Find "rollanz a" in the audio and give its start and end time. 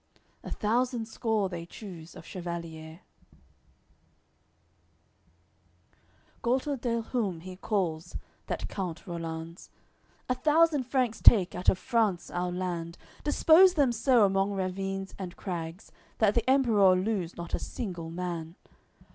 9.05-10.33